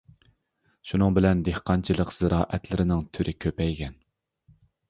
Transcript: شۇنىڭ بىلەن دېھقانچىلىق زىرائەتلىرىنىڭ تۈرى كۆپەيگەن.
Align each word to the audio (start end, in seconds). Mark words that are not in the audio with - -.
شۇنىڭ 0.91 1.13
بىلەن 1.17 1.43
دېھقانچىلىق 1.49 2.15
زىرائەتلىرىنىڭ 2.17 3.07
تۈرى 3.19 3.37
كۆپەيگەن. 3.47 3.99